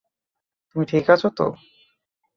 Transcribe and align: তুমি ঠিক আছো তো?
তুমি 0.69 0.85
ঠিক 0.85 1.05
আছো 1.09 1.27
তো? 1.37 1.45